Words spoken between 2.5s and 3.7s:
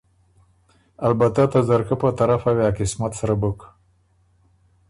وې ا قسمت سره بُک۔